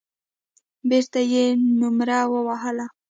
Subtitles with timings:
[0.89, 1.45] بېرته يې
[1.79, 2.85] نومره ووهله.